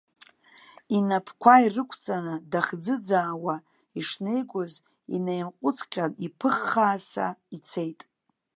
[0.97, 3.55] Инапқәа ирықәҵаны дахӡыӡаауа
[3.99, 4.73] ишнеигоз,
[5.15, 8.01] инаимҟәыҵҟьан, иԥыххааса ицеит.